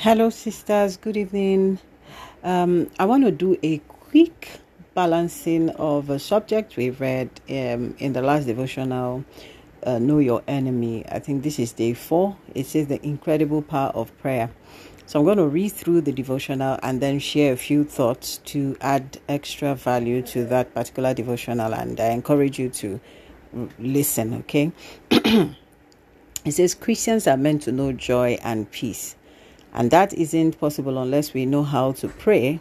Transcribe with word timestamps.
Hello, 0.00 0.28
sisters. 0.28 0.98
Good 0.98 1.16
evening. 1.16 1.78
Um, 2.44 2.90
I 2.98 3.06
want 3.06 3.24
to 3.24 3.30
do 3.30 3.56
a 3.62 3.78
quick 3.78 4.60
balancing 4.92 5.70
of 5.70 6.10
a 6.10 6.18
subject 6.18 6.76
we 6.76 6.90
read 6.90 7.30
um, 7.48 7.96
in 7.98 8.12
the 8.12 8.20
last 8.20 8.44
devotional, 8.44 9.24
uh, 9.84 9.98
Know 9.98 10.18
Your 10.18 10.42
Enemy. 10.46 11.06
I 11.08 11.18
think 11.18 11.42
this 11.42 11.58
is 11.58 11.72
day 11.72 11.94
four. 11.94 12.36
It 12.54 12.66
says 12.66 12.88
the 12.88 13.04
incredible 13.04 13.62
power 13.62 13.88
of 13.94 14.16
prayer. 14.18 14.50
So 15.06 15.18
I'm 15.18 15.24
going 15.24 15.38
to 15.38 15.46
read 15.46 15.70
through 15.70 16.02
the 16.02 16.12
devotional 16.12 16.78
and 16.82 17.00
then 17.00 17.18
share 17.18 17.54
a 17.54 17.56
few 17.56 17.82
thoughts 17.82 18.36
to 18.44 18.76
add 18.82 19.18
extra 19.30 19.74
value 19.74 20.20
to 20.22 20.44
that 20.44 20.74
particular 20.74 21.14
devotional. 21.14 21.74
And 21.74 21.98
I 21.98 22.08
encourage 22.08 22.58
you 22.58 22.68
to 22.68 23.00
listen, 23.78 24.34
okay? 24.34 24.72
it 25.10 25.56
says 26.50 26.74
Christians 26.74 27.26
are 27.26 27.38
meant 27.38 27.62
to 27.62 27.72
know 27.72 27.92
joy 27.92 28.36
and 28.42 28.70
peace 28.70 29.16
and 29.76 29.90
that 29.90 30.14
isn't 30.14 30.58
possible 30.58 30.96
unless 30.96 31.34
we 31.34 31.44
know 31.44 31.62
how 31.62 31.92
to 31.92 32.08
pray 32.08 32.58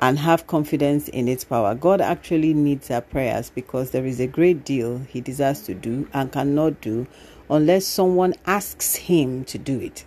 and 0.00 0.20
have 0.20 0.46
confidence 0.46 1.08
in 1.08 1.26
its 1.26 1.42
power. 1.42 1.74
God 1.74 2.00
actually 2.00 2.54
needs 2.54 2.88
our 2.88 3.00
prayers 3.00 3.50
because 3.50 3.90
there 3.90 4.06
is 4.06 4.20
a 4.20 4.28
great 4.28 4.64
deal 4.64 4.98
He 4.98 5.20
desires 5.20 5.62
to 5.62 5.74
do 5.74 6.08
and 6.14 6.30
cannot 6.30 6.80
do 6.80 7.08
unless 7.50 7.84
someone 7.84 8.34
asks 8.46 8.94
Him 8.94 9.44
to 9.46 9.58
do 9.58 9.80
it. 9.80 10.06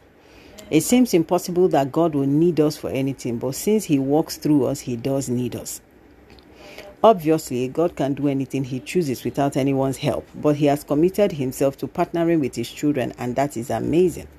It 0.71 0.82
seems 0.82 1.13
impossible 1.13 1.68
that 1.70 1.91
God 1.91 2.16
will 2.16 2.26
need 2.26 2.62
us 2.62 2.77
for 2.77 2.90
anything, 2.90 3.38
but 3.38 3.54
since 3.54 3.84
He 3.84 3.99
walks 3.99 4.38
through 4.38 4.66
us, 4.66 4.80
He 4.80 4.96
does 4.96 5.27
need 5.27 5.57
us. 5.57 5.82
Obviously, 7.04 7.68
God 7.68 7.98
can 7.98 8.13
do 8.13 8.30
anything 8.30 8.63
He 8.63 8.80
chooses 8.80 9.26
without 9.26 9.57
anyone's 9.57 9.98
help, 9.98 10.26
but 10.34 10.55
He 10.55 10.68
has 10.68 10.85
committed 10.85 11.34
Himself 11.34 11.76
to 11.77 11.88
partnering 11.88 12.40
with 12.40 12.55
His 12.55 12.71
children, 12.71 13.13
and 13.18 13.35
that 13.35 13.57
is 13.57 13.70
amazing. 13.70 14.30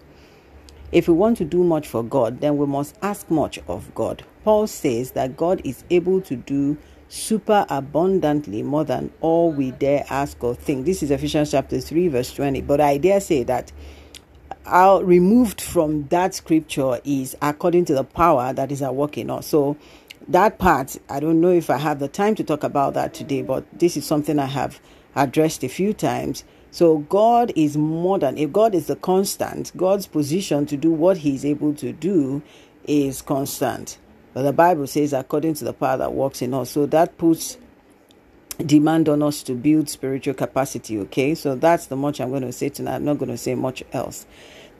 If 0.94 1.08
we 1.08 1.14
want 1.14 1.36
to 1.38 1.44
do 1.44 1.64
much 1.64 1.88
for 1.88 2.04
God, 2.04 2.40
then 2.40 2.56
we 2.56 2.66
must 2.66 2.96
ask 3.02 3.28
much 3.28 3.58
of 3.66 3.92
God. 3.96 4.24
Paul 4.44 4.68
says 4.68 5.10
that 5.10 5.36
God 5.36 5.60
is 5.64 5.82
able 5.90 6.20
to 6.20 6.36
do 6.36 6.78
super 7.08 7.66
abundantly 7.68 8.62
more 8.62 8.84
than 8.84 9.12
all 9.20 9.50
we 9.50 9.72
dare 9.72 10.06
ask 10.08 10.42
or 10.44 10.54
think. 10.54 10.86
This 10.86 11.02
is 11.02 11.10
Ephesians 11.10 11.50
chapter 11.50 11.80
3, 11.80 12.06
verse 12.06 12.32
20. 12.32 12.60
But 12.60 12.80
I 12.80 12.98
dare 12.98 13.18
say 13.18 13.42
that 13.42 13.72
our 14.66 15.02
removed 15.02 15.60
from 15.60 16.06
that 16.10 16.32
scripture 16.32 17.00
is 17.02 17.36
according 17.42 17.86
to 17.86 17.94
the 17.94 18.04
power 18.04 18.52
that 18.52 18.70
is 18.70 18.80
at 18.80 18.94
work 18.94 19.18
in 19.18 19.30
us. 19.30 19.48
So 19.48 19.76
that 20.28 20.60
part, 20.60 20.96
I 21.10 21.18
don't 21.18 21.40
know 21.40 21.50
if 21.50 21.70
I 21.70 21.78
have 21.78 21.98
the 21.98 22.06
time 22.06 22.36
to 22.36 22.44
talk 22.44 22.62
about 22.62 22.94
that 22.94 23.14
today, 23.14 23.42
but 23.42 23.64
this 23.76 23.96
is 23.96 24.06
something 24.06 24.38
I 24.38 24.46
have 24.46 24.80
addressed 25.16 25.64
a 25.64 25.68
few 25.68 25.92
times. 25.92 26.44
So 26.74 26.98
God 26.98 27.52
is 27.54 27.76
more 27.76 28.18
than 28.18 28.36
if 28.36 28.50
God 28.50 28.74
is 28.74 28.88
the 28.88 28.96
constant, 28.96 29.70
God's 29.76 30.08
position 30.08 30.66
to 30.66 30.76
do 30.76 30.90
what 30.90 31.18
he 31.18 31.32
is 31.36 31.44
able 31.44 31.72
to 31.74 31.92
do 31.92 32.42
is 32.84 33.22
constant. 33.22 33.96
But 34.32 34.42
the 34.42 34.52
Bible 34.52 34.88
says 34.88 35.12
according 35.12 35.54
to 35.54 35.64
the 35.64 35.72
power 35.72 35.96
that 35.98 36.14
works 36.14 36.42
in 36.42 36.52
us. 36.52 36.72
So 36.72 36.86
that 36.86 37.16
puts 37.16 37.58
demand 38.58 39.08
on 39.08 39.22
us 39.22 39.44
to 39.44 39.54
build 39.54 39.88
spiritual 39.88 40.34
capacity, 40.34 40.98
okay? 40.98 41.36
So 41.36 41.54
that's 41.54 41.86
the 41.86 41.94
much 41.94 42.20
I'm 42.20 42.30
going 42.30 42.42
to 42.42 42.50
say 42.50 42.70
tonight. 42.70 42.96
I'm 42.96 43.04
not 43.04 43.18
going 43.18 43.30
to 43.30 43.38
say 43.38 43.54
much 43.54 43.84
else. 43.92 44.26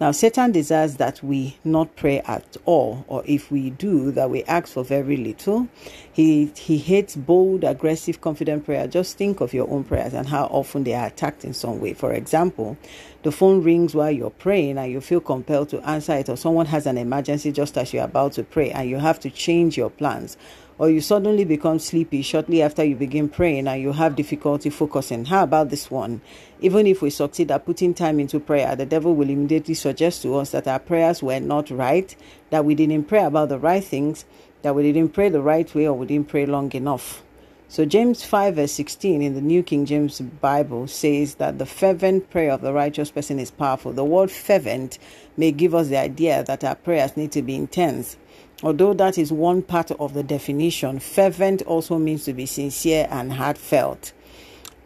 Now, 0.00 0.10
Satan 0.10 0.50
desires 0.50 0.96
that 0.96 1.22
we 1.22 1.56
not 1.62 1.94
pray 1.94 2.18
at 2.22 2.56
all, 2.64 3.04
or 3.06 3.22
if 3.26 3.52
we 3.52 3.70
do, 3.70 4.10
that 4.10 4.28
we 4.28 4.42
ask 4.44 4.72
for 4.72 4.82
very 4.82 5.16
little. 5.16 5.68
He 6.12 6.50
he 6.56 6.78
hates 6.78 7.14
bold, 7.14 7.62
aggressive, 7.62 8.20
confident 8.20 8.64
prayer. 8.64 8.88
Just 8.88 9.16
think 9.16 9.40
of 9.40 9.54
your 9.54 9.70
own 9.70 9.84
prayers 9.84 10.12
and 10.12 10.26
how 10.26 10.46
often 10.46 10.82
they 10.82 10.94
are 10.94 11.06
attacked 11.06 11.44
in 11.44 11.54
some 11.54 11.80
way. 11.80 11.94
For 11.94 12.12
example, 12.12 12.76
the 13.22 13.30
phone 13.30 13.62
rings 13.62 13.94
while 13.94 14.10
you're 14.10 14.30
praying 14.30 14.78
and 14.78 14.90
you 14.90 15.00
feel 15.00 15.20
compelled 15.20 15.68
to 15.68 15.80
answer 15.88 16.14
it, 16.14 16.28
or 16.28 16.36
someone 16.36 16.66
has 16.66 16.86
an 16.86 16.98
emergency 16.98 17.52
just 17.52 17.78
as 17.78 17.92
you're 17.92 18.04
about 18.04 18.32
to 18.32 18.42
pray 18.42 18.72
and 18.72 18.90
you 18.90 18.98
have 18.98 19.20
to 19.20 19.30
change 19.30 19.76
your 19.76 19.90
plans 19.90 20.36
or 20.78 20.90
you 20.90 21.00
suddenly 21.00 21.44
become 21.44 21.78
sleepy 21.78 22.22
shortly 22.22 22.60
after 22.60 22.82
you 22.82 22.96
begin 22.96 23.28
praying 23.28 23.68
and 23.68 23.80
you 23.80 23.92
have 23.92 24.16
difficulty 24.16 24.70
focusing. 24.70 25.24
How 25.24 25.44
about 25.44 25.70
this 25.70 25.90
one? 25.90 26.20
Even 26.60 26.86
if 26.86 27.00
we 27.02 27.10
succeed 27.10 27.50
at 27.50 27.64
putting 27.64 27.94
time 27.94 28.18
into 28.18 28.40
prayer, 28.40 28.74
the 28.74 28.86
devil 28.86 29.14
will 29.14 29.30
immediately 29.30 29.74
suggest 29.74 30.22
to 30.22 30.36
us 30.36 30.50
that 30.50 30.66
our 30.66 30.78
prayers 30.80 31.22
were 31.22 31.40
not 31.40 31.70
right, 31.70 32.14
that 32.50 32.64
we 32.64 32.74
didn't 32.74 33.04
pray 33.04 33.24
about 33.24 33.50
the 33.50 33.58
right 33.58 33.84
things, 33.84 34.24
that 34.62 34.74
we 34.74 34.82
didn't 34.82 35.12
pray 35.12 35.28
the 35.28 35.42
right 35.42 35.72
way, 35.74 35.86
or 35.86 35.94
we 35.94 36.06
didn't 36.06 36.28
pray 36.28 36.46
long 36.46 36.72
enough. 36.72 37.22
So, 37.68 37.84
James 37.84 38.22
5, 38.22 38.54
verse 38.56 38.72
16 38.72 39.20
in 39.20 39.34
the 39.34 39.40
New 39.40 39.62
King 39.62 39.84
James 39.84 40.20
Bible 40.20 40.86
says 40.86 41.36
that 41.36 41.58
the 41.58 41.66
fervent 41.66 42.30
prayer 42.30 42.52
of 42.52 42.60
the 42.60 42.72
righteous 42.72 43.10
person 43.10 43.40
is 43.40 43.50
powerful. 43.50 43.92
The 43.92 44.04
word 44.04 44.30
fervent 44.30 44.98
may 45.36 45.50
give 45.50 45.74
us 45.74 45.88
the 45.88 45.96
idea 45.96 46.44
that 46.44 46.62
our 46.62 46.76
prayers 46.76 47.16
need 47.16 47.32
to 47.32 47.42
be 47.42 47.56
intense. 47.56 48.16
Although 48.64 48.94
that 48.94 49.18
is 49.18 49.30
one 49.30 49.60
part 49.60 49.90
of 49.90 50.14
the 50.14 50.22
definition, 50.22 50.98
fervent 50.98 51.60
also 51.62 51.98
means 51.98 52.24
to 52.24 52.32
be 52.32 52.46
sincere 52.46 53.06
and 53.10 53.30
heartfelt. 53.30 54.14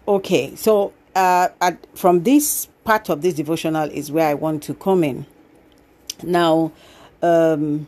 Okay, 0.09 0.56
so 0.56 0.93
uh, 1.15 1.49
at, 1.61 1.87
from 1.97 2.25
this 2.25 2.67
part 2.83 3.09
of 3.09 3.22
this 3.22 3.34
devotional 3.34 3.88
is 3.91 4.11
where 4.11 4.27
I 4.27 4.34
want 4.34 4.65
to 4.65 4.75
come 4.75 5.05
in. 5.05 5.27
Now, 6.25 6.72
um, 7.22 7.87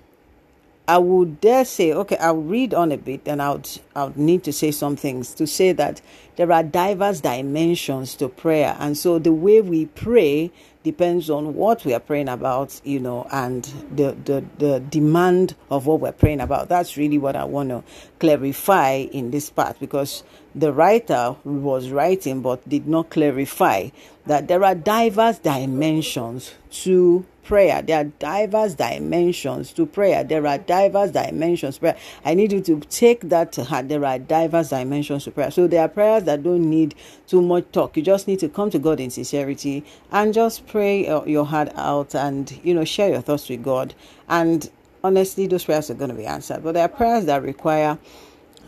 I 0.90 0.98
would 0.98 1.40
dare 1.40 1.64
say, 1.64 1.92
okay, 1.92 2.16
I'll 2.16 2.34
read 2.34 2.74
on 2.74 2.90
a 2.90 2.96
bit 2.96 3.20
and 3.26 3.40
I 3.40 3.52
would, 3.52 3.68
I 3.94 4.04
would 4.06 4.16
need 4.16 4.42
to 4.42 4.52
say 4.52 4.72
some 4.72 4.96
things 4.96 5.32
to 5.34 5.46
say 5.46 5.70
that 5.70 6.02
there 6.34 6.50
are 6.50 6.64
diverse 6.64 7.20
dimensions 7.20 8.16
to 8.16 8.28
prayer. 8.28 8.76
And 8.80 8.98
so 8.98 9.20
the 9.20 9.32
way 9.32 9.60
we 9.60 9.86
pray 9.86 10.50
depends 10.82 11.30
on 11.30 11.54
what 11.54 11.84
we 11.84 11.94
are 11.94 12.00
praying 12.00 12.28
about, 12.28 12.80
you 12.82 12.98
know, 12.98 13.24
and 13.30 13.62
the, 13.94 14.16
the, 14.24 14.44
the 14.58 14.80
demand 14.80 15.54
of 15.70 15.86
what 15.86 16.00
we're 16.00 16.10
praying 16.10 16.40
about. 16.40 16.68
That's 16.68 16.96
really 16.96 17.18
what 17.18 17.36
I 17.36 17.44
want 17.44 17.68
to 17.68 17.84
clarify 18.18 18.94
in 19.12 19.30
this 19.30 19.48
part 19.48 19.78
because 19.78 20.24
the 20.56 20.72
writer 20.72 21.36
was 21.44 21.90
writing 21.90 22.42
but 22.42 22.68
did 22.68 22.88
not 22.88 23.10
clarify 23.10 23.90
that 24.26 24.48
there 24.48 24.64
are 24.64 24.74
diverse 24.74 25.38
dimensions 25.38 26.54
to 26.82 27.24
prayer. 27.50 27.82
There 27.82 27.98
are 27.98 28.04
diverse 28.04 28.74
dimensions 28.74 29.72
to 29.72 29.84
prayer. 29.84 30.22
There 30.22 30.46
are 30.46 30.56
diverse 30.56 31.10
dimensions 31.10 31.78
prayer. 31.78 31.96
I 32.24 32.34
need 32.34 32.52
you 32.52 32.60
to 32.60 32.78
take 32.88 33.22
that 33.22 33.50
to 33.54 33.64
heart. 33.64 33.88
There 33.88 34.04
are 34.04 34.20
diverse 34.20 34.68
dimensions 34.68 35.24
to 35.24 35.32
prayer. 35.32 35.50
So 35.50 35.66
there 35.66 35.82
are 35.82 35.88
prayers 35.88 36.22
that 36.24 36.44
don't 36.44 36.70
need 36.70 36.94
too 37.26 37.42
much 37.42 37.64
talk. 37.72 37.96
You 37.96 38.04
just 38.04 38.28
need 38.28 38.38
to 38.38 38.48
come 38.48 38.70
to 38.70 38.78
God 38.78 39.00
in 39.00 39.10
sincerity 39.10 39.84
and 40.12 40.32
just 40.32 40.68
pray 40.68 41.08
uh, 41.08 41.24
your 41.24 41.44
heart 41.44 41.72
out 41.74 42.14
and 42.14 42.56
you 42.62 42.72
know 42.72 42.84
share 42.84 43.10
your 43.10 43.20
thoughts 43.20 43.48
with 43.48 43.64
God. 43.64 43.94
And 44.28 44.70
honestly, 45.02 45.48
those 45.48 45.64
prayers 45.64 45.90
are 45.90 45.94
going 45.94 46.10
to 46.10 46.16
be 46.16 46.26
answered. 46.26 46.62
But 46.62 46.74
there 46.74 46.84
are 46.84 46.88
prayers 46.88 47.24
that 47.24 47.42
require 47.42 47.98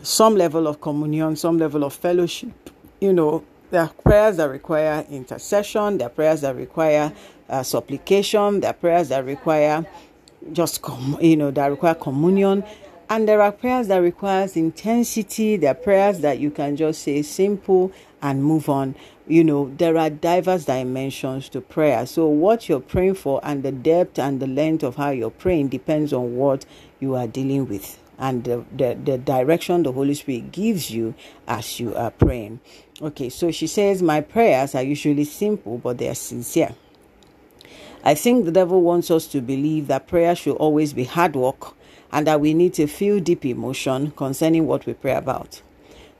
some 0.01 0.35
level 0.35 0.67
of 0.67 0.81
communion, 0.81 1.37
some 1.37 1.57
level 1.57 1.85
of 1.85 1.93
fellowship. 1.93 2.69
You 2.99 3.13
know, 3.13 3.45
there 3.73 3.81
are 3.81 3.89
prayers 4.03 4.37
that 4.37 4.51
require 4.51 5.03
intercession. 5.09 5.97
There 5.97 6.05
are 6.05 6.11
prayers 6.11 6.41
that 6.41 6.55
require 6.55 7.11
uh, 7.49 7.63
supplication. 7.63 8.59
There 8.59 8.69
are 8.69 8.73
prayers 8.73 9.09
that 9.09 9.25
require 9.25 9.83
just 10.51 10.83
com- 10.83 11.17
you 11.19 11.35
know 11.35 11.49
that 11.49 11.71
require 11.71 11.95
communion, 11.95 12.63
and 13.09 13.27
there 13.27 13.41
are 13.41 13.51
prayers 13.51 13.87
that 13.87 13.97
requires 13.97 14.55
intensity. 14.55 15.57
There 15.57 15.71
are 15.71 15.73
prayers 15.73 16.19
that 16.19 16.37
you 16.37 16.51
can 16.51 16.75
just 16.75 17.01
say 17.01 17.23
simple 17.23 17.91
and 18.21 18.43
move 18.43 18.69
on. 18.69 18.93
You 19.27 19.43
know 19.43 19.73
there 19.75 19.97
are 19.97 20.11
diverse 20.11 20.65
dimensions 20.65 21.49
to 21.49 21.59
prayer. 21.59 22.05
So 22.05 22.27
what 22.27 22.69
you're 22.69 22.79
praying 22.79 23.15
for 23.15 23.39
and 23.41 23.63
the 23.63 23.71
depth 23.71 24.19
and 24.19 24.39
the 24.39 24.45
length 24.45 24.83
of 24.83 24.97
how 24.97 25.09
you're 25.09 25.31
praying 25.31 25.69
depends 25.69 26.13
on 26.13 26.35
what 26.35 26.63
you 26.99 27.15
are 27.15 27.25
dealing 27.25 27.67
with 27.67 28.02
and 28.17 28.43
the, 28.43 28.63
the, 28.75 28.97
the 29.03 29.17
direction 29.17 29.83
the 29.83 29.91
Holy 29.91 30.13
Spirit 30.13 30.51
gives 30.51 30.91
you 30.91 31.15
as 31.47 31.79
you 31.79 31.95
are 31.95 32.11
praying. 32.11 32.59
Okay, 33.01 33.29
so 33.29 33.51
she 33.51 33.67
says, 33.67 34.01
My 34.01 34.21
prayers 34.21 34.75
are 34.75 34.83
usually 34.83 35.25
simple, 35.25 35.77
but 35.77 35.97
they 35.97 36.09
are 36.09 36.15
sincere. 36.15 36.75
I 38.03 38.15
think 38.15 38.45
the 38.45 38.51
devil 38.51 38.81
wants 38.81 39.09
us 39.09 39.27
to 39.27 39.41
believe 39.41 39.87
that 39.87 40.07
prayer 40.07 40.35
should 40.35 40.57
always 40.57 40.93
be 40.93 41.05
hard 41.05 41.35
work 41.35 41.73
and 42.11 42.27
that 42.27 42.41
we 42.41 42.53
need 42.53 42.73
to 42.75 42.85
feel 42.85 43.19
deep 43.19 43.45
emotion 43.45 44.11
concerning 44.11 44.67
what 44.67 44.85
we 44.85 44.93
pray 44.93 45.15
about. 45.15 45.61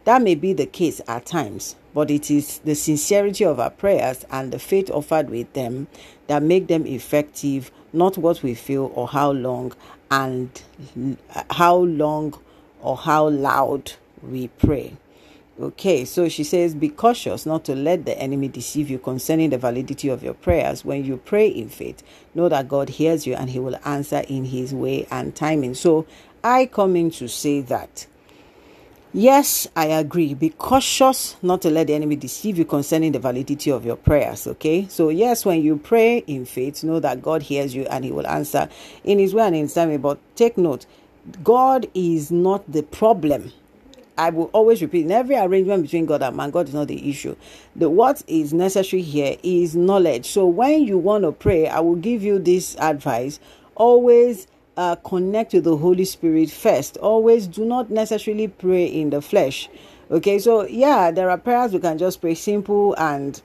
That 0.05 0.21
may 0.21 0.35
be 0.35 0.53
the 0.53 0.65
case 0.65 1.01
at 1.07 1.25
times, 1.25 1.75
but 1.93 2.09
it 2.09 2.31
is 2.31 2.59
the 2.59 2.75
sincerity 2.75 3.45
of 3.45 3.59
our 3.59 3.69
prayers 3.69 4.25
and 4.31 4.51
the 4.51 4.59
faith 4.59 4.89
offered 4.91 5.29
with 5.29 5.51
them 5.53 5.87
that 6.27 6.41
make 6.41 6.67
them 6.67 6.85
effective, 6.85 7.71
not 7.93 8.17
what 8.17 8.43
we 8.43 8.55
feel 8.55 8.91
or 8.95 9.07
how 9.09 9.31
long 9.31 9.73
and 10.13 11.17
how 11.49 11.75
long 11.75 12.39
or 12.81 12.95
how 12.95 13.29
loud 13.29 13.93
we 14.21 14.47
pray. 14.47 14.95
Okay, 15.59 16.05
so 16.05 16.29
she 16.29 16.43
says, 16.43 16.75
Be 16.75 16.89
cautious 16.89 17.47
not 17.47 17.65
to 17.65 17.75
let 17.75 18.05
the 18.05 18.17
enemy 18.19 18.47
deceive 18.47 18.91
you 18.91 18.99
concerning 18.99 19.49
the 19.49 19.57
validity 19.57 20.09
of 20.09 20.23
your 20.23 20.35
prayers. 20.35 20.85
When 20.85 21.03
you 21.03 21.17
pray 21.17 21.47
in 21.47 21.69
faith, 21.69 22.03
know 22.35 22.47
that 22.49 22.67
God 22.67 22.89
hears 22.89 23.25
you 23.25 23.33
and 23.33 23.49
He 23.49 23.59
will 23.59 23.79
answer 23.85 24.23
in 24.27 24.45
His 24.45 24.73
way 24.73 25.07
and 25.09 25.35
timing. 25.35 25.73
So 25.73 26.05
I 26.43 26.67
come 26.67 26.95
in 26.95 27.09
to 27.11 27.27
say 27.27 27.61
that 27.61 28.05
Yes, 29.15 29.67
I 29.75 29.85
agree. 29.85 30.33
Be 30.33 30.49
cautious 30.49 31.35
not 31.43 31.61
to 31.61 31.69
let 31.69 31.85
the 31.85 31.93
enemy 31.93 32.15
deceive 32.15 32.57
you 32.57 32.65
concerning 32.65 33.11
the 33.11 33.19
validity 33.19 33.69
of 33.69 33.85
your 33.85 33.95
prayers. 33.95 34.47
Okay. 34.47 34.87
So, 34.87 35.09
yes, 35.09 35.45
when 35.45 35.61
you 35.61 35.77
pray 35.77 36.23
in 36.25 36.45
faith, 36.45 36.83
know 36.83 36.99
that 36.99 37.21
God 37.21 37.43
hears 37.43 37.75
you 37.75 37.83
and 37.91 38.03
He 38.03 38.11
will 38.11 38.25
answer 38.25 38.67
in 39.03 39.19
His 39.19 39.35
way 39.35 39.43
and 39.45 39.55
in 39.55 39.61
His 39.63 39.73
time. 39.75 39.95
But 40.01 40.17
take 40.35 40.57
note, 40.57 40.87
God 41.43 41.87
is 41.93 42.31
not 42.31 42.69
the 42.71 42.81
problem. 42.81 43.51
I 44.17 44.31
will 44.31 44.49
always 44.51 44.81
repeat 44.81 45.05
in 45.05 45.11
every 45.11 45.35
arrangement 45.35 45.83
between 45.83 46.07
God 46.07 46.23
and 46.23 46.35
man, 46.35 46.49
God 46.49 46.67
is 46.67 46.73
not 46.73 46.87
the 46.87 47.07
issue. 47.07 47.35
The 47.75 47.91
what 47.91 48.23
is 48.25 48.51
necessary 48.51 49.03
here 49.03 49.37
is 49.43 49.75
knowledge. 49.75 50.25
So 50.25 50.47
when 50.47 50.83
you 50.83 50.97
want 50.97 51.23
to 51.23 51.31
pray, 51.31 51.67
I 51.67 51.81
will 51.81 51.95
give 51.95 52.23
you 52.23 52.39
this 52.39 52.75
advice. 52.77 53.39
Always 53.75 54.47
uh, 54.77 54.95
connect 54.97 55.53
with 55.53 55.63
the 55.63 55.77
Holy 55.77 56.05
Spirit 56.05 56.49
first. 56.49 56.97
Always 56.97 57.47
do 57.47 57.65
not 57.65 57.89
necessarily 57.89 58.47
pray 58.47 58.85
in 58.85 59.09
the 59.09 59.21
flesh. 59.21 59.69
Okay, 60.11 60.39
so 60.39 60.65
yeah, 60.67 61.11
there 61.11 61.29
are 61.29 61.37
prayers 61.37 61.73
we 61.73 61.79
can 61.79 61.97
just 61.97 62.21
pray 62.21 62.35
simple 62.35 62.93
and 62.95 63.41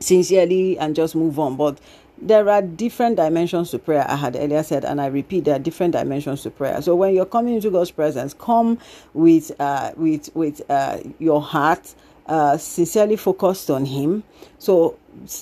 sincerely 0.00 0.78
and 0.78 0.94
just 0.94 1.14
move 1.14 1.38
on. 1.38 1.56
But 1.56 1.80
there 2.20 2.48
are 2.48 2.62
different 2.62 3.16
dimensions 3.16 3.70
to 3.70 3.78
prayer. 3.78 4.06
I 4.08 4.16
had 4.16 4.36
earlier 4.36 4.62
said, 4.62 4.84
and 4.84 5.00
I 5.00 5.06
repeat, 5.06 5.44
there 5.44 5.56
are 5.56 5.58
different 5.58 5.92
dimensions 5.92 6.42
to 6.42 6.50
prayer. 6.50 6.80
So 6.82 6.94
when 6.94 7.14
you're 7.14 7.26
coming 7.26 7.54
into 7.54 7.70
God's 7.70 7.90
presence, 7.90 8.34
come 8.34 8.78
with 9.12 9.50
uh, 9.60 9.92
with 9.96 10.30
with 10.34 10.62
uh, 10.70 10.98
your 11.18 11.42
heart 11.42 11.94
uh, 12.26 12.56
sincerely 12.58 13.16
focused 13.16 13.70
on 13.70 13.84
Him. 13.86 14.22
So 14.58 14.96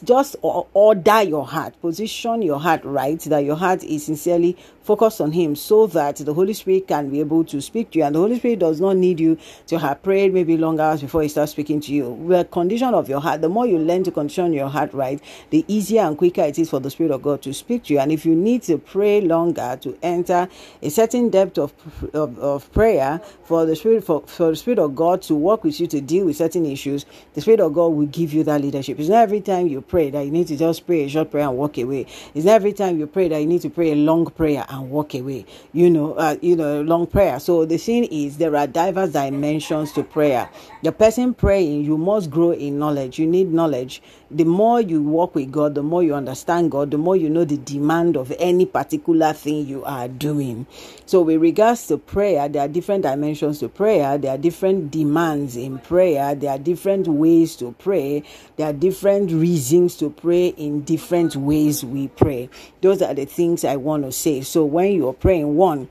just 0.05 0.37
order 0.43 1.23
your 1.23 1.47
heart, 1.47 1.81
position 1.81 2.43
your 2.43 2.61
heart 2.61 2.85
right, 2.85 3.21
that 3.21 3.45
your 3.45 3.57
heart 3.57 3.83
is 3.85 4.07
sincerely 4.07 4.57
focused 4.83 5.21
on 5.21 5.33
Him, 5.33 5.55
so 5.55 5.87
that 5.89 6.17
the 6.17 6.35
Holy 6.35 6.53
Spirit 6.53 6.89
can 6.89 7.11
be 7.11 7.21
able 7.21 7.45
to 7.45 7.61
speak 7.61 7.91
to 7.93 7.99
you. 7.99 8.05
And 8.05 8.15
the 8.15 8.19
Holy 8.19 8.39
Spirit 8.39 8.59
does 8.59 8.81
not 8.81 8.97
need 8.97 9.21
you 9.21 9.39
to 9.69 9.79
have 9.79 10.03
prayed 10.03 10.35
maybe 10.35 10.57
long 10.57 10.81
hours 10.81 11.01
before 11.01 11.23
He 11.23 11.29
starts 11.29 11.53
speaking 11.53 11.81
to 11.83 11.93
you. 11.93 12.27
The 12.29 12.45
condition 12.45 12.95
of 12.95 13.09
your 13.09 13.21
heart, 13.21 13.41
the 13.41 13.49
more 13.49 13.67
you 13.67 13.79
learn 13.79 14.05
to 14.05 14.11
condition 14.11 14.53
your 14.53 14.69
heart 14.69 14.93
right, 14.93 15.21
the 15.51 15.65
easier 15.69 16.03
and 16.03 16.19
quicker 16.19 16.43
it 16.43 16.59
is 16.59 16.71
for 16.71 16.81
the 16.81 16.91
Spirit 16.91 17.13
of 17.13 17.23
God 17.23 17.43
to 17.43 17.55
speak 17.55 17.85
to 17.85 17.95
you. 17.95 18.01
And 18.01 18.11
if 18.11 18.27
you 18.27 18.35
need 18.35 18.63
to 18.65 18.79
pray 18.79 19.21
longer 19.21 19.79
to 19.83 19.97
enter 20.03 20.49
a 20.83 20.91
certain 20.91 21.31
depth 21.31 21.59
of 21.59 21.73
of, 22.15 22.39
of 22.39 22.73
prayer 22.73 23.21
for 23.45 23.67
the 23.67 23.77
Spirit 23.77 24.05
for, 24.05 24.23
for 24.27 24.51
the 24.51 24.57
Spirit 24.57 24.79
of 24.79 24.95
God 24.95 25.23
to 25.23 25.35
work 25.35 25.65
with 25.65 25.81
you 25.81 25.87
to 25.89 26.01
deal 26.01 26.27
with 26.27 26.37
certain 26.37 26.67
issues, 26.67 27.07
the 27.35 27.41
Spirit 27.41 27.61
of 27.61 27.75
God 27.75 27.89
will 27.89 28.07
give 28.07 28.33
you 28.33 28.45
that 28.45 28.61
leadership. 28.61 28.99
It's 28.99 29.09
not 29.09 29.23
every 29.23 29.41
time 29.41 29.60
you 29.69 29.81
pray 29.81 30.11
that 30.11 30.25
you 30.25 30.31
need 30.31 30.47
to 30.49 30.57
just 30.57 30.87
pray 30.87 31.05
a 31.05 31.09
short 31.09 31.31
prayer 31.31 31.49
and 31.49 31.57
walk 31.57 31.79
away. 31.79 32.07
It's 32.35 32.45
not 32.47 32.53
every 32.53 32.73
time 32.73 32.99
you 32.99 33.07
pray 33.07 33.29
that 33.29 33.39
you 33.41 33.47
need 33.47 33.63
to 33.63 33.71
pray 33.71 33.93
a 33.93 33.97
long 33.97 34.27
prayer 34.27 34.65
and 34.69 34.91
walk 34.91 35.15
away. 35.15 35.47
You 35.73 35.91
know, 35.91 36.15
uh, 36.15 36.37
you 36.41 36.57
know, 36.57 36.83
long 36.83 37.07
prayer. 37.07 37.39
So 37.41 37.65
the 37.65 37.77
thing 37.79 38.05
is, 38.05 38.39
there 38.39 38.57
are 38.57 38.67
diverse 38.67 39.11
dimensions 39.11 39.93
to 39.93 40.03
prayer. 40.03 40.49
The 40.83 40.93
person 40.93 41.35
praying, 41.35 41.85
you 41.85 41.99
must 41.99 42.31
grow 42.31 42.53
in 42.53 42.79
knowledge. 42.79 43.19
You 43.19 43.27
need 43.27 43.53
knowledge. 43.53 44.03
The 44.31 44.45
more 44.45 44.81
you 44.81 45.03
walk 45.03 45.35
with 45.35 45.51
God, 45.51 45.75
the 45.75 45.83
more 45.83 46.03
you 46.03 46.15
understand 46.15 46.71
God, 46.71 46.91
the 46.91 46.99
more 46.99 47.17
you 47.17 47.29
know 47.29 47.45
the 47.45 47.57
demand 47.57 48.17
of 48.17 48.33
any 48.39 48.65
particular 48.65 49.33
thing 49.33 49.67
you 49.67 49.85
are 49.85 50.09
doing. 50.09 50.67
So, 51.05 51.23
with 51.23 51.41
regards 51.41 51.89
to 51.89 51.99
prayer, 51.99 52.49
there 52.49 52.63
are 52.63 52.69
different 52.69 53.03
dimensions 53.03 53.59
to 53.59 53.69
prayer. 53.69 54.17
There 54.19 54.33
are 54.33 54.39
different 54.39 54.91
demands 54.93 55.57
in 55.57 55.79
prayer. 55.79 56.35
There 56.35 56.51
are 56.51 56.59
different 56.59 57.09
ways 57.09 57.57
to 57.57 57.75
pray. 57.79 58.23
There 58.57 58.69
are 58.69 58.73
different 58.73 59.33
reasons 59.33 59.50
to 59.97 60.11
pray 60.11 60.49
in 60.49 60.83
different 60.83 61.37
ways 61.37 61.85
we 61.85 62.09
pray. 62.09 62.49
Those 62.81 63.03
are 63.03 63.15
the 63.15 63.25
things 63.25 63.65
I 63.65 63.77
want 63.77 64.05
to 64.05 64.13
say. 64.13 64.43
So, 64.43 64.65
when 64.65 64.93
you're 64.93 65.13
praying, 65.13 65.57
one, 65.57 65.89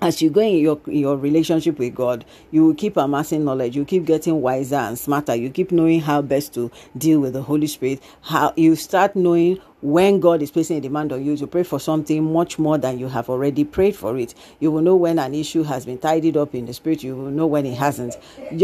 as 0.00 0.22
you 0.22 0.30
go 0.30 0.40
in 0.40 0.58
your 0.58 0.80
your 0.86 1.16
relationship 1.16 1.78
with 1.78 1.94
God, 1.94 2.24
you 2.50 2.64
will 2.64 2.74
keep 2.74 2.96
amassing 2.96 3.44
knowledge. 3.44 3.76
You 3.76 3.84
keep 3.84 4.04
getting 4.04 4.40
wiser 4.40 4.76
and 4.76 4.98
smarter. 4.98 5.34
You 5.34 5.50
keep 5.50 5.72
knowing 5.72 6.00
how 6.00 6.22
best 6.22 6.54
to 6.54 6.70
deal 6.96 7.20
with 7.20 7.32
the 7.32 7.42
Holy 7.42 7.66
Spirit. 7.66 8.00
How 8.22 8.52
you 8.56 8.76
start 8.76 9.16
knowing 9.16 9.60
when 9.80 10.18
God 10.20 10.42
is 10.42 10.50
placing 10.50 10.78
a 10.78 10.80
demand 10.80 11.12
on 11.12 11.24
you 11.24 11.36
to 11.36 11.46
pray 11.46 11.62
for 11.62 11.78
something 11.78 12.32
much 12.32 12.58
more 12.58 12.78
than 12.78 12.98
you 12.98 13.08
have 13.08 13.28
already 13.28 13.64
prayed 13.64 13.94
for 13.94 14.16
it. 14.18 14.34
You 14.60 14.70
will 14.70 14.82
know 14.82 14.96
when 14.96 15.18
an 15.18 15.34
issue 15.34 15.62
has 15.64 15.84
been 15.84 15.98
tidied 15.98 16.36
up 16.36 16.54
in 16.54 16.66
the 16.66 16.74
spirit. 16.74 17.02
You 17.02 17.16
will 17.16 17.30
know 17.30 17.46
when 17.46 17.66
it 17.66 17.76
hasn't. 17.76 18.16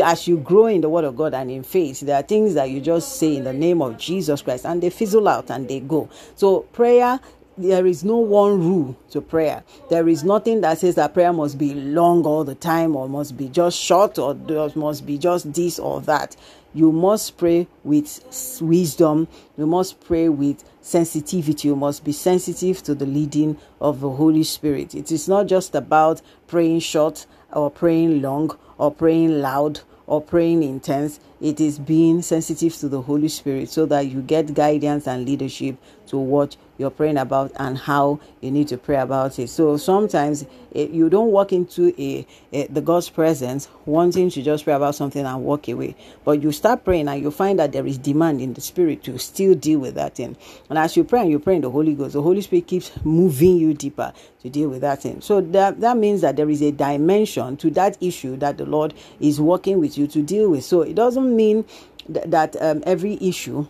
As 0.03 0.27
you 0.27 0.39
grow 0.39 0.67
in 0.67 0.81
the 0.81 0.89
Word 0.89 1.05
of 1.05 1.17
God 1.17 1.35
and 1.35 1.51
in 1.51 1.63
faith, 1.63 2.01
there 2.01 2.17
are 2.17 2.23
things 2.23 2.55
that 2.55 2.71
you 2.71 2.81
just 2.81 3.17
say 3.17 3.37
in 3.37 3.45
the 3.45 3.53
name 3.53 3.83
of 3.83 3.99
Jesus 3.99 4.43
Christ 4.43 4.67
and 4.67 4.83
they 4.83 4.91
fizzle 4.91 5.29
out 5.29 5.51
and 5.51 5.69
they 5.69 5.81
go. 5.81 6.09
So 6.37 6.61
prayer 6.73 7.21
there 7.57 7.87
is 7.87 8.05
no 8.05 8.17
one 8.17 8.59
rule 8.59 8.97
to 9.11 9.21
prayer. 9.21 9.63
There 9.89 10.09
is 10.09 10.25
nothing 10.25 10.61
that 10.63 10.79
says 10.79 10.97
that 10.97 11.15
prayer 11.15 11.33
must 11.33 11.57
be 11.59 11.75
long 11.75 12.25
all 12.25 12.45
the 12.45 12.55
time 12.55 12.97
or 12.97 13.09
must 13.09 13.37
be 13.37 13.49
just 13.49 13.79
short 13.79 14.19
or 14.19 14.35
must 14.75 15.07
be 15.07 15.19
just 15.19 15.53
this 15.53 15.79
or 15.79 16.01
that. 16.03 16.37
You 16.75 16.91
must 16.91 17.37
pray 17.37 17.69
with 17.85 18.59
wisdom. 18.61 19.29
You 19.57 19.67
must 19.67 20.01
pray 20.01 20.29
with 20.29 20.65
sensitivity. 20.81 21.69
You 21.69 21.77
must 21.77 22.03
be 22.03 22.13
sensitive 22.13 22.83
to 22.83 22.95
the 22.95 23.07
leading 23.07 23.59
of 23.81 24.01
the 24.01 24.11
Holy 24.11 24.43
Spirit. 24.43 24.95
It 24.95 25.13
is 25.13 25.29
not 25.29 25.47
just 25.47 25.75
about 25.77 26.21
praying 26.49 26.81
short 26.81 27.27
or 27.53 27.71
praying 27.71 28.23
long 28.23 28.59
or 28.77 28.91
praying 28.91 29.41
loud 29.41 29.81
or 30.07 30.21
praying 30.21 30.63
intense, 30.63 31.19
it 31.41 31.61
is 31.61 31.79
being 31.79 32.23
sensitive 32.23 32.77
to 32.77 32.89
the 32.89 33.03
Holy 33.03 33.29
Spirit 33.29 33.71
so 33.71 33.87
that 33.87 34.07
you 34.07 34.21
get 34.21 34.55
guidance 34.55 35.07
and 35.07 35.25
leadership 35.25 35.77
to 36.07 36.19
what 36.19 36.57
you're 36.79 36.91
praying 36.91 37.19
about 37.19 37.53
and 37.57 37.79
how 37.79 38.21
you 38.41 38.51
need 38.51 38.69
to 38.69 38.77
pray 38.77 38.97
about 38.97 39.39
it. 39.39 39.49
So 39.49 39.77
sometimes 39.77 40.45
it, 40.73 40.91
you 40.91 41.09
don't 41.09 41.31
walk 41.31 41.53
into 41.53 41.95
a, 42.01 42.27
a, 42.53 42.67
the 42.67 42.81
God's 42.81 43.09
presence 43.09 43.69
wanting 43.87 44.31
to 44.31 44.43
just 44.43 44.65
pray 44.65 44.75
about 44.75 44.95
something 44.95 45.25
and 45.25 45.45
walk 45.45 45.69
away, 45.69 45.95
but 46.25 46.43
you 46.43 46.53
start 46.53 46.85
praying 46.85 47.09
and 47.09 47.23
you 47.23 47.31
find 47.31 47.59
that 47.59 47.73
there 47.73 47.87
is 47.87 47.99
demand 47.99 48.41
in 48.41 48.55
the 48.55 48.61
spirit 48.61 49.03
to 49.05 49.19
still 49.19 49.55
deal 49.55 49.79
with 49.79 49.95
that 49.95 50.17
thing. 50.17 50.37
And 50.69 50.79
as 50.79 50.97
you 50.97 51.05
pray 51.05 51.21
and 51.21 51.31
you 51.31 51.39
pray 51.39 51.57
in 51.57 51.63
the 51.63 51.71
Holy 51.71 51.95
Ghost, 51.95 52.15
the 52.15 52.23
Holy 52.23 52.41
Spirit 52.41 52.67
keeps 52.67 52.91
moving 53.05 53.57
you 53.57 53.75
deeper 53.75 54.13
to 54.43 54.51
deal 54.51 54.69
with 54.69 54.81
that 54.83 55.03
thing. 55.03 55.21
So 55.21 55.41
that 55.41 55.81
that 55.81 55.97
means 55.97 56.21
that 56.21 56.37
there 56.37 56.51
is 56.51 56.61
a 56.63 56.73
dimension 56.73 57.57
to 57.59 57.71
that 57.71 57.97
issue 58.01 58.37
that 58.37 58.59
the 58.59 58.67
Lord 58.67 58.95
is 59.21 59.41
working 59.41 59.79
with 59.79 59.97
you 59.97 60.07
to 60.09 60.23
deal 60.23 60.51
with. 60.51 60.65
So 60.65 60.83
it 60.83 60.95
doesn't 60.95 61.35
mean 61.35 61.65
th- 62.13 62.27
that 62.27 62.61
um, 62.61 62.83
every 62.85 63.19
issue 63.21 63.67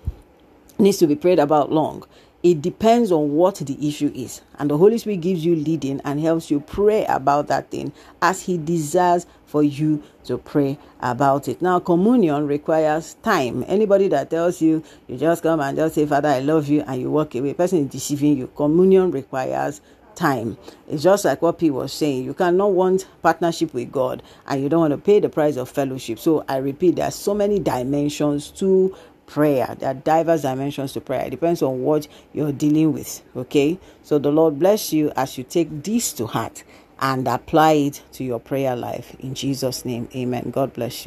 needs 0.78 0.98
to 0.98 1.06
be 1.06 1.16
prayed 1.16 1.38
about 1.38 1.70
long. 1.70 2.04
It 2.44 2.60
depends 2.60 3.10
on 3.10 3.32
what 3.32 3.54
the 3.54 3.88
issue 3.88 4.12
is. 4.14 4.42
And 4.58 4.68
the 4.68 4.76
Holy 4.76 4.98
Spirit 4.98 5.22
gives 5.22 5.46
you 5.46 5.56
leading 5.56 6.02
and 6.04 6.20
helps 6.20 6.50
you 6.50 6.60
pray 6.60 7.06
about 7.06 7.46
that 7.46 7.70
thing 7.70 7.90
as 8.20 8.42
He 8.42 8.58
desires 8.58 9.24
for 9.46 9.62
you 9.62 10.02
to 10.24 10.36
pray 10.36 10.78
about 11.00 11.48
it. 11.48 11.62
Now, 11.62 11.80
communion 11.80 12.46
requires 12.46 13.14
time. 13.22 13.64
Anybody 13.66 14.08
that 14.08 14.28
tells 14.28 14.60
you, 14.60 14.82
you 15.08 15.16
just 15.16 15.42
come 15.42 15.60
and 15.60 15.74
just 15.74 15.94
say, 15.94 16.04
Father, 16.04 16.28
I 16.28 16.40
love 16.40 16.68
you, 16.68 16.82
and 16.86 17.00
you 17.00 17.10
walk 17.10 17.34
away, 17.34 17.54
person 17.54 17.78
is 17.86 17.90
deceiving 17.90 18.36
you. 18.36 18.48
Communion 18.48 19.10
requires 19.10 19.80
time. 20.14 20.58
It's 20.86 21.02
just 21.02 21.24
like 21.24 21.40
what 21.40 21.58
P 21.58 21.70
was 21.70 21.92
saying. 21.92 22.24
You 22.24 22.34
cannot 22.34 22.72
want 22.72 23.06
partnership 23.22 23.72
with 23.74 23.90
God 23.90 24.22
and 24.46 24.62
you 24.62 24.68
don't 24.68 24.80
want 24.80 24.92
to 24.92 24.98
pay 24.98 25.18
the 25.18 25.28
price 25.28 25.56
of 25.56 25.68
fellowship. 25.68 26.18
So 26.18 26.44
I 26.48 26.58
repeat, 26.58 26.96
there 26.96 27.08
are 27.08 27.10
so 27.10 27.34
many 27.34 27.58
dimensions 27.58 28.50
to 28.52 28.94
prayer. 29.26 29.74
There 29.78 29.90
are 29.90 29.94
diverse 29.94 30.42
dimensions 30.42 30.92
to 30.94 31.00
prayer. 31.00 31.26
It 31.26 31.30
depends 31.30 31.62
on 31.62 31.82
what 31.82 32.08
you're 32.32 32.52
dealing 32.52 32.92
with. 32.92 33.22
Okay. 33.36 33.78
So 34.02 34.18
the 34.18 34.30
Lord 34.30 34.58
bless 34.58 34.92
you 34.92 35.12
as 35.16 35.38
you 35.38 35.44
take 35.44 35.82
this 35.82 36.12
to 36.14 36.26
heart 36.26 36.64
and 37.00 37.26
apply 37.26 37.72
it 37.72 38.02
to 38.12 38.24
your 38.24 38.40
prayer 38.40 38.76
life. 38.76 39.16
In 39.20 39.34
Jesus' 39.34 39.84
name, 39.84 40.08
amen. 40.14 40.50
God 40.50 40.72
bless 40.72 40.98
you. 40.98 41.02